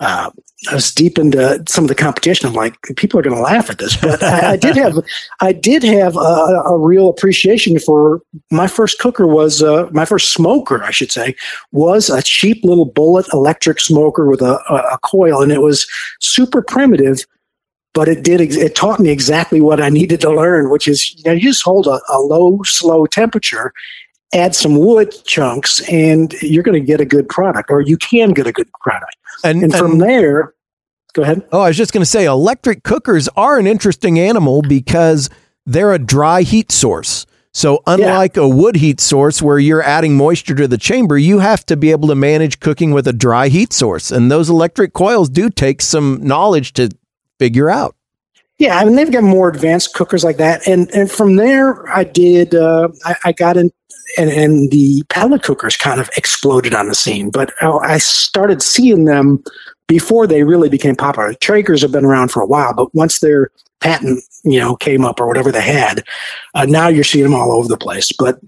[0.00, 0.30] Uh,
[0.70, 2.48] I was deep into some of the competition.
[2.48, 4.98] I'm like, people are going to laugh at this, but I, I did have,
[5.40, 10.32] I did have a, a real appreciation for my first cooker was uh, my first
[10.32, 11.36] smoker, I should say,
[11.70, 15.86] was a cheap little bullet electric smoker with a, a, a coil, and it was
[16.20, 17.24] super primitive,
[17.94, 21.22] but it did it taught me exactly what I needed to learn, which is you
[21.24, 23.72] know you just hold a, a low, slow temperature.
[24.34, 28.30] Add some wood chunks, and you're going to get a good product, or you can
[28.32, 29.16] get a good product.
[29.42, 30.54] And, And from and- there,
[31.14, 31.46] go ahead.
[31.52, 35.30] oh, I was just going to say, electric cookers are an interesting animal because
[35.64, 37.24] they're a dry heat source.
[37.54, 41.64] So unlike a wood heat source where you're adding moisture to the chamber, you have
[41.66, 44.10] to be able to manage cooking with a dry heat source.
[44.10, 46.90] And those electric coils do take some knowledge to
[47.38, 47.96] figure out.
[48.58, 52.02] Yeah, I mean they've got more advanced cookers like that, and and from there I
[52.04, 53.70] did uh, I, I got in,
[54.16, 58.60] and and the pellet cookers kind of exploded on the scene, but uh, I started
[58.60, 59.42] seeing them
[59.86, 61.32] before they really became popular.
[61.34, 65.20] Traegers have been around for a while, but once their patent you know came up
[65.20, 66.02] or whatever they had,
[66.54, 68.10] uh, now you're seeing them all over the place.
[68.10, 68.40] But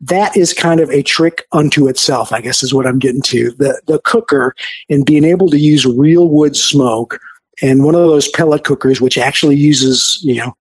[0.00, 3.50] that is kind of a trick unto itself, I guess, is what I'm getting to.
[3.50, 4.54] The the cooker
[4.88, 7.20] and being able to use real wood smoke
[7.62, 10.54] and one of those pellet cookers which actually uses you know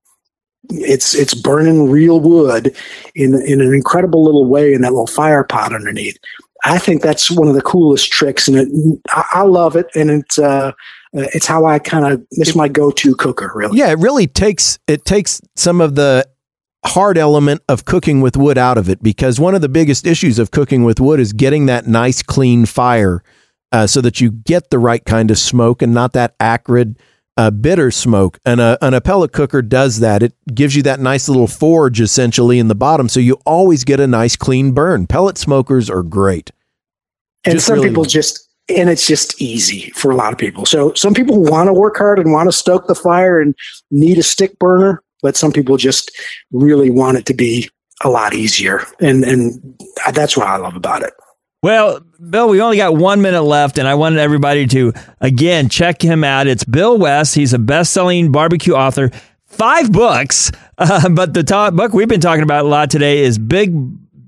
[0.70, 2.76] it's it's burning real wood
[3.16, 6.18] in in an incredible little way in that little fire pot underneath.
[6.64, 10.10] I think that's one of the coolest tricks and it, I, I love it and
[10.10, 10.72] it's uh
[11.14, 13.78] it's how i kind of it's my go-to cooker really.
[13.78, 16.28] Yeah, it really takes it takes some of the
[16.86, 20.40] hard element of cooking with wood out of it because one of the biggest issues
[20.40, 23.24] of cooking with wood is getting that nice clean fire
[23.72, 26.98] uh, so that you get the right kind of smoke and not that acrid
[27.36, 28.40] uh, bitter smoke.
[28.46, 30.24] And a, and a pellet cooker does that.
[30.24, 33.10] It gives you that nice little forge essentially in the bottom.
[33.10, 35.06] So you always get a nice clean burn.
[35.06, 36.52] Pellet smokers are great.
[37.46, 40.66] And just some really people just and it's just easy for a lot of people.
[40.66, 43.56] So some people want to work hard and want to stoke the fire and
[43.92, 46.12] need a stick burner but some people just
[46.52, 47.70] really want it to be
[48.04, 48.86] a lot easier.
[49.00, 49.82] And and
[50.14, 51.14] that's what i love about it
[51.64, 56.02] Well, Bill, we only got one minute left, and I wanted everybody to, again, check
[56.02, 56.46] him out.
[56.48, 57.34] It's Bill West.
[57.36, 59.12] He's a best selling barbecue author,
[59.46, 60.52] five books.
[60.80, 63.74] Uh, but the top book we've been talking about a lot today is Big.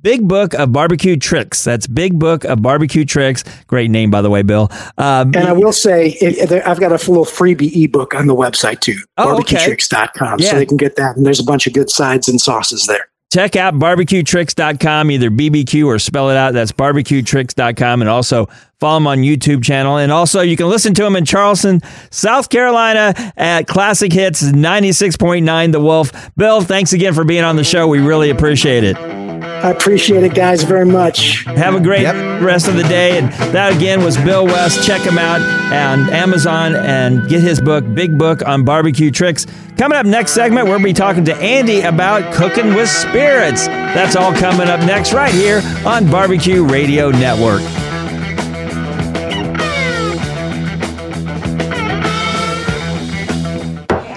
[0.01, 1.63] Big Book of Barbecue Tricks.
[1.63, 3.43] That's Big Book of Barbecue Tricks.
[3.67, 4.69] Great name, by the way, Bill.
[4.97, 8.79] Um, And I will say, it, I've got a little freebie ebook on the website
[8.79, 9.57] too, Oh, okay.
[9.57, 10.39] barbecuetricks.com.
[10.39, 10.49] Yeah.
[10.49, 11.17] So they can get that.
[11.17, 13.08] And there's a bunch of good sides and sauces there.
[13.31, 16.53] Check out barbecuetricks.com, either BBQ or spell it out.
[16.53, 18.01] That's barbecuetricks.com.
[18.01, 18.47] And also
[18.79, 19.97] follow him on YouTube channel.
[19.97, 25.71] And also you can listen to him in Charleston, South Carolina at Classic Hits 96.9
[25.71, 26.11] The Wolf.
[26.35, 27.87] Bill, thanks again for being on the show.
[27.87, 29.28] We really appreciate it.
[29.41, 31.43] I appreciate it, guys, very much.
[31.45, 32.41] Have a great Yep.
[32.41, 33.17] rest of the day.
[33.17, 34.85] And that again was Bill West.
[34.85, 39.45] Check him out on Amazon and get his book, Big Book on Barbecue Tricks.
[39.77, 43.67] Coming up next segment, we'll be talking to Andy about cooking with spirits.
[43.67, 47.61] That's all coming up next, right here on Barbecue Radio Network.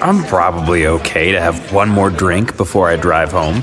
[0.05, 3.63] I'm probably okay to have one more drink before I drive home.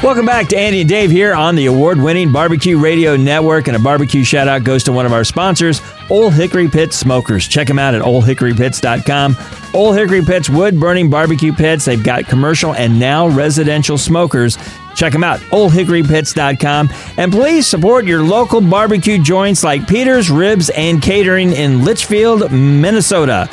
[0.00, 3.66] Welcome back to Andy and Dave here on the award winning Barbecue Radio Network.
[3.66, 7.48] And a barbecue shout out goes to one of our sponsors, Old Hickory Pit Smokers.
[7.48, 9.36] Check them out at oldhickorypits.com.
[9.74, 11.84] Old Hickory Pits wood burning barbecue pits.
[11.84, 14.56] They've got commercial and now residential smokers.
[14.94, 16.90] Check them out, oldhickorypits.com.
[17.16, 23.48] And please support your local barbecue joints like Peter's Ribs and Catering in Litchfield, Minnesota.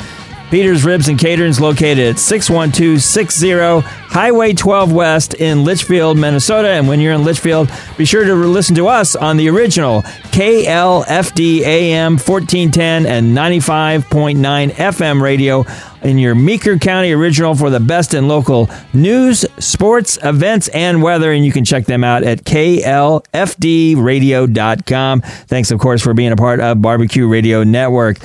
[0.50, 6.68] Peter's Ribs and Catering is located at 61260 Highway 12 West in Litchfield, Minnesota.
[6.68, 11.62] And when you're in Litchfield, be sure to listen to us on the original KLFD
[11.62, 15.64] AM 1410 and 95.9 FM radio
[16.02, 21.32] in your Meeker County original for the best in local news, sports, events, and weather.
[21.32, 25.20] And you can check them out at klfdradio.com.
[25.20, 28.18] Thanks, of course, for being a part of Barbecue Radio Network.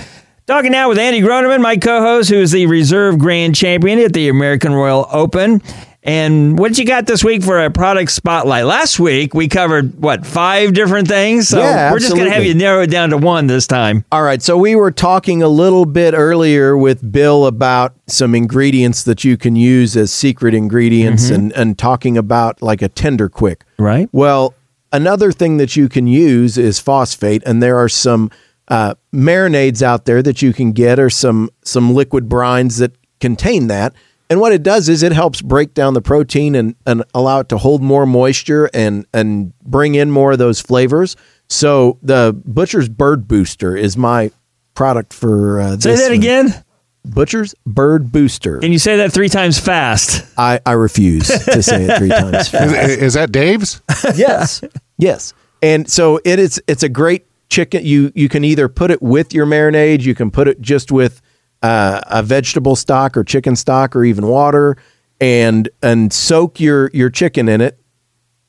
[0.51, 4.27] Talking now with Andy Groneman, my co-host, who is the reserve grand champion at the
[4.27, 5.61] American Royal Open.
[6.03, 8.65] And what you got this week for a product spotlight?
[8.65, 11.47] Last week we covered what five different things.
[11.47, 14.03] So Yeah, we're just going to have you narrow it down to one this time.
[14.11, 19.03] All right, so we were talking a little bit earlier with Bill about some ingredients
[19.03, 21.35] that you can use as secret ingredients mm-hmm.
[21.35, 23.63] and, and talking about like a tender quick.
[23.79, 24.09] Right.
[24.11, 24.53] Well,
[24.91, 28.29] another thing that you can use is phosphate, and there are some
[28.71, 33.67] uh, marinades out there that you can get, or some some liquid brines that contain
[33.67, 33.93] that.
[34.29, 37.49] And what it does is it helps break down the protein and, and allow it
[37.49, 41.17] to hold more moisture and and bring in more of those flavors.
[41.49, 44.31] So the Butcher's Bird Booster is my
[44.73, 46.11] product for uh, Say that one.
[46.13, 46.63] again.
[47.03, 48.59] Butcher's Bird Booster.
[48.59, 50.23] Can you say that three times fast?
[50.37, 52.73] I, I refuse to say it three times fast.
[52.73, 53.81] Is, is that Dave's?
[54.15, 54.63] yes
[54.97, 59.01] yes and so it is it's a great chicken you you can either put it
[59.01, 61.21] with your marinade you can put it just with
[61.61, 64.77] uh, a vegetable stock or chicken stock or even water
[65.19, 67.77] and and soak your your chicken in it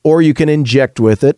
[0.03, 1.37] or you can inject with it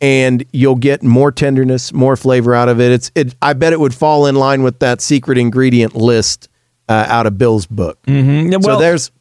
[0.00, 3.78] and you'll get more tenderness more flavor out of it it's it i bet it
[3.78, 6.48] would fall in line with that secret ingredient list
[6.88, 8.60] uh, out of bill's book Mm-hmm.
[8.62, 9.12] so there's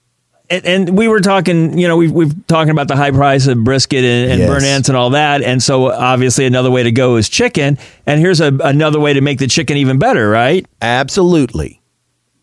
[0.49, 3.63] and, and we were talking, you know, we've, we've talking about the high price of
[3.63, 4.49] brisket and, and Yes.
[4.49, 5.41] burnt ends and all that.
[5.41, 7.77] And so obviously another way to go is chicken.
[8.05, 10.65] And here's a, another way to make the chicken even better, right?
[10.81, 11.81] absolutely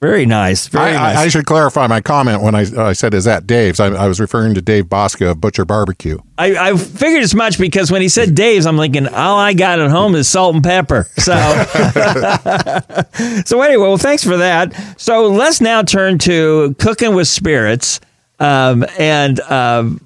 [0.02, 0.66] Very nice.
[0.66, 1.16] Very I, nice.
[1.16, 3.78] I, I should clarify my comment when I, I said, is that Dave's?
[3.78, 6.18] I, I was referring to Dave Bouska of Butcher Barbecue.
[6.36, 9.78] I, I figured as much because when he said Dave's, I'm thinking all I got
[9.78, 11.06] at home is salt and pepper.
[11.18, 11.34] So,
[13.46, 14.74] so anyway, well, thanks for that.
[15.00, 18.00] So let's now turn to cooking with spirits,
[18.40, 20.00] um, and um,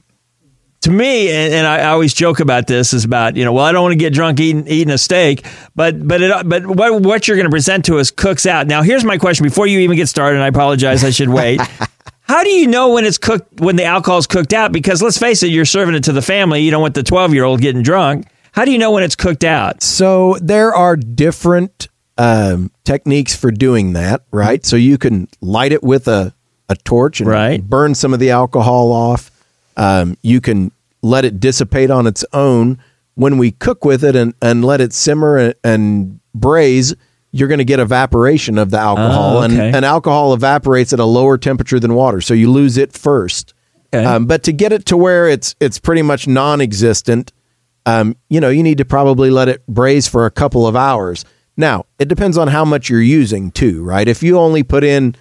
[0.82, 3.72] to me, and, and I always joke about this is about you know, well, I
[3.72, 7.26] don't want to get drunk eating eating a steak, but but it, but what what
[7.26, 8.66] you're going to present to us cooks out.
[8.66, 10.36] Now, here's my question before you even get started.
[10.36, 11.60] And I apologize, I should wait.
[12.22, 14.72] How do you know when it's cooked when the alcohol's cooked out?
[14.72, 16.62] Because let's face it, you're serving it to the family.
[16.62, 18.26] You don't want the 12 year old getting drunk.
[18.52, 19.82] How do you know when it's cooked out?
[19.82, 24.64] So there are different um, techniques for doing that, right?
[24.64, 26.34] So you can light it with a,
[26.68, 27.62] a torch and Right.
[27.62, 29.30] burn some of the alcohol off.
[29.76, 32.78] Um, you can let it dissipate on its own.
[33.14, 36.94] When we cook with it and, and let it simmer and, and braise,
[37.32, 39.38] you're going to get evaporation of the alcohol.
[39.38, 39.66] Oh, okay.
[39.66, 42.20] and, and alcohol evaporates at a lower temperature than water.
[42.20, 43.54] So you lose it first.
[43.92, 44.04] Okay.
[44.04, 47.32] Um, but to get it to where it's it's pretty much non-existent,
[47.86, 51.24] um, you know, you need to probably let it braise for a couple of hours.
[51.56, 54.08] Now, it depends on how much you're using too, right?
[54.08, 55.14] If you only put in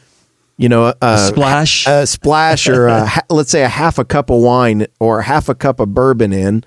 [0.58, 4.30] you know, a, a splash, a splash, or a, let's say a half a cup
[4.30, 6.64] of wine or half a cup of bourbon in.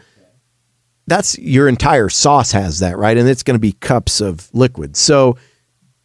[1.07, 3.17] That's your entire sauce has that, right?
[3.17, 4.95] And it's going to be cups of liquid.
[4.95, 5.39] So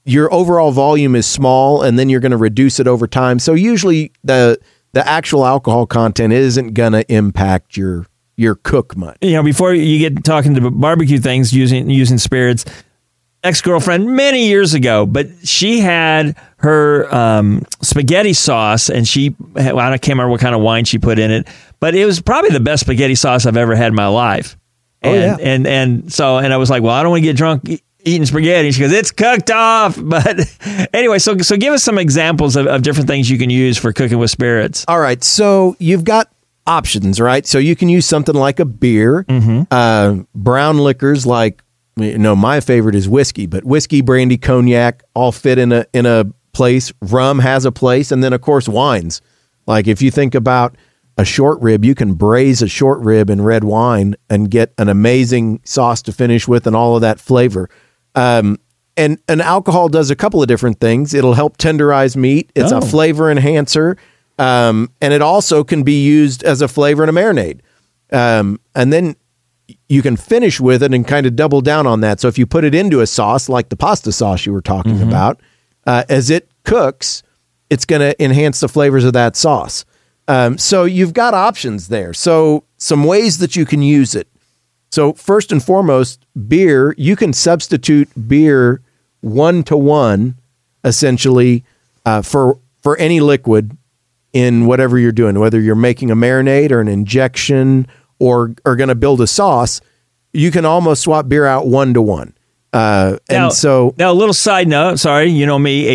[0.05, 3.39] your overall volume is small, and then you're going to reduce it over time.
[3.39, 4.59] So usually the
[4.93, 8.05] the actual alcohol content isn't going to impact your
[8.37, 9.17] your cook much.
[9.21, 12.65] You know, before you get talking to barbecue things using using spirits,
[13.43, 19.63] ex girlfriend many years ago, but she had her um, spaghetti sauce, and she I
[19.97, 21.47] can't remember what kind of wine she put in it,
[21.79, 24.57] but it was probably the best spaghetti sauce I've ever had in my life.
[25.01, 25.37] And, Oh, yeah.
[25.41, 27.81] and and so and I was like, well, I don't want to get drunk e-
[28.05, 28.71] eating spaghetti.
[28.71, 29.97] She goes, it's cooked off.
[30.01, 30.39] But
[30.93, 33.91] anyway, so so give us some examples of, of different things you can use for
[33.91, 34.85] cooking with spirits.
[34.87, 36.29] All right, so you've got
[36.65, 37.45] options, right?
[37.45, 39.63] So you can use something like a beer, Mm-hmm.
[39.69, 41.61] uh, brown liquors like
[41.97, 46.25] know my favorite is whiskey, but whiskey, brandy, cognac all fit in a in a
[46.53, 46.91] place.
[47.01, 49.21] Rum has a place, and then of course wines.
[49.67, 50.75] Like if you think about
[51.17, 54.89] a short rib, you can braise a short rib in red wine and get an
[54.89, 57.69] amazing sauce to finish with, and all of that flavor.
[58.15, 58.59] Um,
[58.97, 61.13] and and alcohol does a couple of different things.
[61.13, 62.51] It'll help tenderize meat.
[62.55, 62.77] It's Oh.
[62.79, 63.97] a flavor enhancer,
[64.39, 67.59] um, and it also can be used as a flavor in a marinade.
[68.11, 69.15] Um, and then
[69.87, 72.19] you can finish with it and kind of double down on that.
[72.19, 75.01] So if you put it into a sauce like the pasta sauce you were talking
[75.01, 75.39] about,
[75.85, 77.23] uh, as it cooks,
[77.69, 79.85] it's going to enhance the flavors of that sauce.
[80.27, 82.13] Um, so you've got options there.
[82.13, 84.27] So some ways that you can use it.
[84.91, 88.81] So first and foremost, beer, you can substitute beer
[89.21, 90.37] one to one,
[90.83, 91.63] essentially,
[92.05, 93.75] uh, for for any liquid
[94.33, 97.87] in whatever you're doing, whether you're making a marinade or an injection
[98.23, 99.81] or are going to build a sauce.
[100.33, 102.33] You can almost swap beer out one to one.
[102.71, 104.97] Uh, and Now- so now a little side note.
[104.99, 105.85] Sorry, you know me,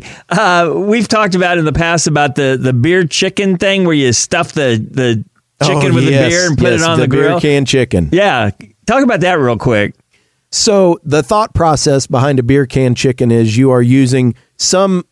[0.00, 0.02] ADD.
[0.28, 4.12] Uh, we've talked about in the past about the the beer chicken thing where you
[4.12, 5.24] stuff the the
[5.64, 7.40] chicken Oh, with yes, the beer and put yes, it on the, beer grill.
[7.40, 8.08] can chicken.
[8.12, 8.50] Yeah,
[8.86, 9.94] talk about that real quick.
[10.50, 15.04] So the thought process behind a beer can chicken is you are using some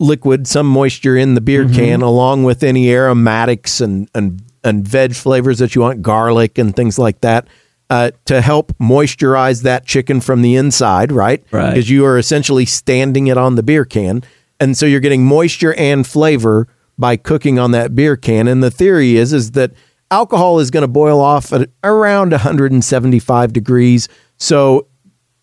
[0.00, 5.14] liquid, some moisture in the beer can, along with any aromatics and and and veg
[5.14, 7.46] flavors that you want, garlic and things like that,
[7.90, 11.44] uh, to help moisturize that chicken from the inside, right?
[11.50, 11.70] Right.
[11.70, 14.22] Because you are essentially standing it on the beer can,
[14.60, 18.48] and so you're getting moisture and flavor by cooking on that beer can.
[18.48, 19.72] And the theory is is that
[20.10, 24.08] alcohol is going to boil off at around 175 degrees.
[24.36, 24.87] So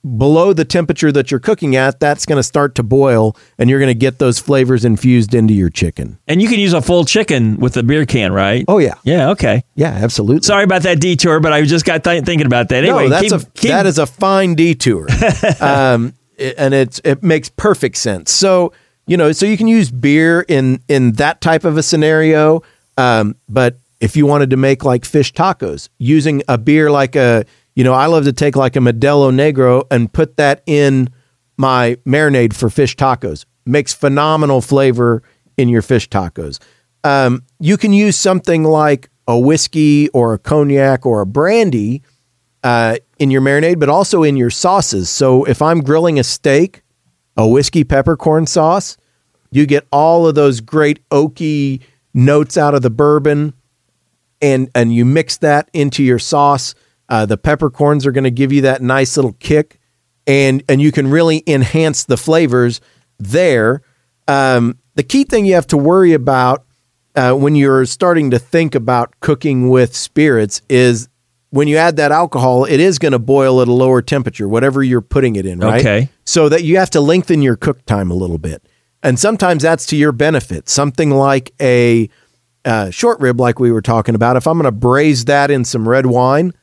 [0.06, 3.80] below the temperature that you're cooking at, that's going to start to boil and you're
[3.80, 6.18] going to get those flavors infused into your chicken.
[6.28, 8.64] And you can use a full chicken with a beer can, right?
[8.68, 8.96] Oh, yeah.
[9.04, 9.30] Yeah.
[9.32, 9.64] Okay.
[9.76, 10.44] Yeah, absolutely.
[10.44, 12.84] Sorry about that detour, but I just got th- thinking about that.
[12.84, 15.08] Anyway, no, that's keep- a keep- that is a fine detour,
[15.60, 18.32] um, and it's it makes perfect sense.
[18.32, 18.74] So
[19.08, 22.62] you know, so you can use beer in in that type of a scenario,
[22.98, 27.46] um, but if you wanted to make like fish tacos, using a beer like a
[27.76, 31.10] you know, I love to take like a Modelo Negro and put that in
[31.58, 33.46] my marinade for fish tacos.
[33.66, 35.24] Makes phenomenal flavor
[35.58, 36.60] in your fish tacos.
[37.04, 42.04] Um, you can use something like a whiskey or a cognac or a brandy
[42.64, 45.10] uh, in your marinade, but also in your sauces.
[45.10, 46.82] So if I'm grilling a steak,
[47.38, 48.98] a whiskey peppercorn sauce,
[49.52, 51.82] you get all of those great oaky
[52.14, 53.54] notes out of the bourbon,
[54.42, 56.76] and and you mix that into your sauce.
[57.10, 59.80] Uh, the peppercorns are going to give you that nice little kick,
[60.26, 62.82] and and you can really enhance the flavors
[63.20, 63.82] there.
[64.28, 66.66] Um, the key thing you have to worry about
[67.16, 71.08] uh, when you're starting to think about cooking with spirits is
[71.50, 74.84] when you add that alcohol, it is going to boil at a lower temperature, whatever
[74.84, 75.80] you're putting it in, right?
[75.80, 76.10] Okay.
[76.26, 78.68] So that you have to lengthen your cook time a little bit.
[79.02, 80.68] And sometimes that's to your benefit.
[80.68, 82.10] Something like a
[82.66, 85.64] uh, short rib, like we were talking about, if I'm going to braise that in
[85.64, 86.54] some red wine,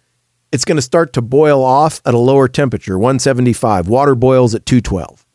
[0.53, 3.89] it's going to start to boil off at a lower temperature, 175.
[3.89, 5.27] Water boils at 212.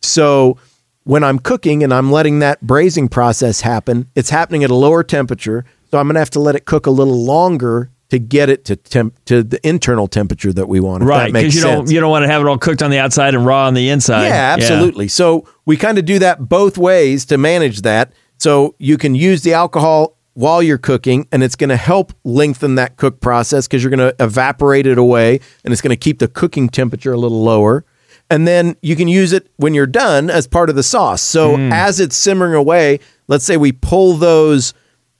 [0.00, 0.56] So
[1.04, 5.02] when I'm cooking and I'm letting that braising process happen, it's happening at a lower
[5.02, 5.64] temperature.
[5.90, 8.64] So I'm going to have to let it cook a little longer to get it
[8.64, 11.04] to temp to the internal temperature that we want.
[11.04, 11.74] right because you sense.
[11.74, 13.74] don't you don't want to have it all cooked on the outside and raw on
[13.74, 14.26] the inside.
[14.26, 15.08] Yeah, absolutely.
[15.08, 18.12] So we kind of do that both ways to manage that.
[18.38, 22.76] So you can use the alcohol while you're cooking, and it's going to help lengthen
[22.76, 26.18] that cook process because you're going to evaporate it away, and it's going to keep
[26.18, 27.84] the cooking temperature a little lower.
[28.30, 31.20] And then you can use it when you're done as part of the sauce.
[31.20, 34.72] So as it's simmering away, let's say we pull those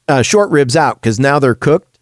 [0.07, 1.99] uh, short ribs out because now they're cooked.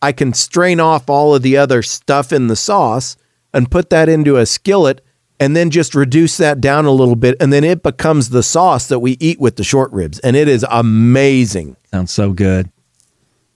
[0.00, 3.18] I can strain off all of the other stuff in the sauce
[3.52, 5.04] and put that into a skillet
[5.38, 8.88] and then just reduce that down a little bit, and then it becomes the sauce
[8.88, 11.76] that we eat with the short ribs, and it is amazing.
[11.90, 12.70] Sounds so good.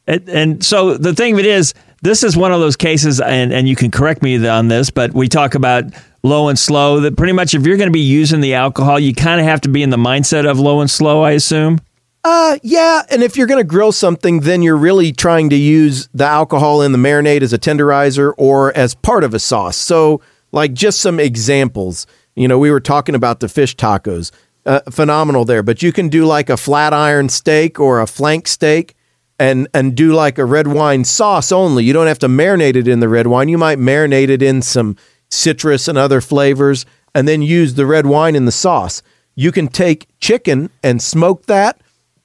[0.06, 3.52] And, and so the thing of it is, this is one of those cases, and,
[3.52, 5.84] and you can correct me on this, but we talk about
[6.22, 7.00] low and slow.
[7.00, 9.60] That pretty much if you're going to be using the alcohol, you kind of have
[9.62, 11.78] to be in the mindset of low and slow, I assume.
[12.22, 16.08] Uh, yeah, and if you're going to grill something, then you're really trying to use
[16.12, 19.76] the alcohol in the marinade as a tenderizer or as part of a sauce.
[19.76, 20.20] So,
[20.52, 22.06] like, just some examples.
[22.34, 24.30] You know, we were talking about the fish tacos,
[24.66, 25.62] uh, phenomenal there.
[25.62, 28.94] But you can do like a flat iron steak or a flank steak,
[29.38, 31.84] and and do like a red wine sauce only.
[31.84, 33.48] You don't have to marinate it in the red wine.
[33.48, 34.96] You might marinate it in some
[35.30, 36.84] citrus and other flavors,
[37.14, 39.02] and then use the red wine in the sauce.
[39.34, 41.80] You can take chicken and smoke that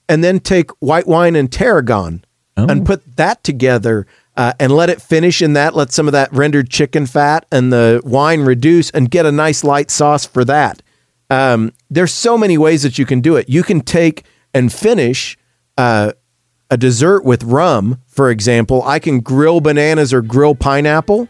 [0.10, 2.24] and then take white wine and tarragon
[2.58, 2.68] Oh.
[2.68, 4.08] and put that together
[4.38, 5.76] uh, and let it finish in that.
[5.76, 9.64] Let some of that rendered chicken fat and the wine reduce and get a nice
[9.64, 10.82] light sauce for that.
[11.30, 13.50] Um, there's so many ways that you can do it.
[13.50, 15.38] You can take and finish
[15.78, 16.14] uh,
[16.70, 18.84] a dessert with rum, for example.
[18.84, 21.28] I can grill bananas or grill pineapple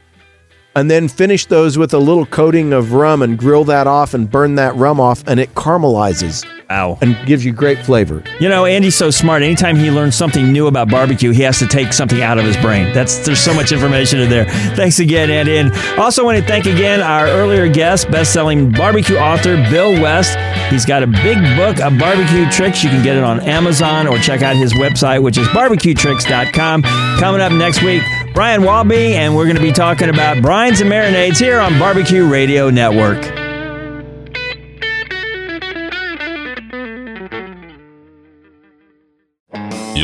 [0.75, 4.29] and then finish those with a little coating of rum and grill that off and
[4.29, 6.97] burn that rum off and it caramelizes Ow.
[7.01, 8.23] and gives you great flavor.
[8.39, 9.43] You know, Andy's so smart.
[9.43, 12.57] Anytime he learns something new about barbecue, he has to take something out of his
[12.57, 12.93] brain.
[12.93, 14.45] That's there's so much information in there.
[14.75, 15.57] Thanks again, Andy.
[15.57, 20.37] And also want to thank again our earlier guest, best-selling barbecue author Bill West.
[20.71, 22.83] He's got a big book of barbecue tricks.
[22.83, 26.81] You can get it on Amazon or check out his website, which is barbecuetricks.com.
[26.81, 28.01] Coming up next week,
[28.35, 32.27] Brian Walby, and we're going to be talking about brines and marinades here on Barbecue
[32.27, 33.44] Radio Network.